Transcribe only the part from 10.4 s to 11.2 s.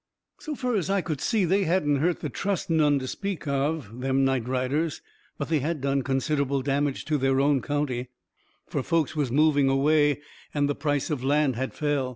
and the price